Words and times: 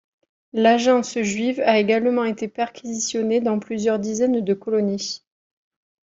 L'Agence 0.53 1.19
juive 1.21 1.59
a 1.59 1.77
également 1.77 2.23
été 2.25 2.47
perquisitionnée 2.47 3.39
dans 3.39 3.59
plusieurs 3.59 3.99
dizaines 3.99 4.41
de 4.43 4.53
colonies. 4.55 5.21